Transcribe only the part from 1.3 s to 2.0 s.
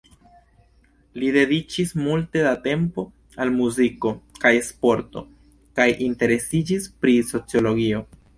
dediĉis